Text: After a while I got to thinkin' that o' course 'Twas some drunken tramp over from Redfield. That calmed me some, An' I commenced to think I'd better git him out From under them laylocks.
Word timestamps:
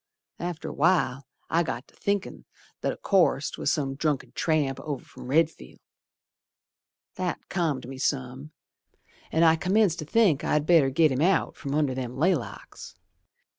After 0.39 0.67
a 0.69 0.73
while 0.73 1.27
I 1.47 1.61
got 1.61 1.87
to 1.87 1.95
thinkin' 1.95 2.45
that 2.81 2.91
o' 2.91 2.97
course 2.97 3.51
'Twas 3.51 3.71
some 3.71 3.93
drunken 3.93 4.31
tramp 4.33 4.79
over 4.79 5.05
from 5.05 5.27
Redfield. 5.27 5.77
That 7.17 7.49
calmed 7.49 7.87
me 7.87 7.99
some, 7.99 8.51
An' 9.31 9.43
I 9.43 9.55
commenced 9.57 9.99
to 9.99 10.05
think 10.05 10.43
I'd 10.43 10.65
better 10.65 10.89
git 10.89 11.11
him 11.11 11.21
out 11.21 11.55
From 11.55 11.75
under 11.75 11.93
them 11.93 12.15
laylocks. 12.17 12.95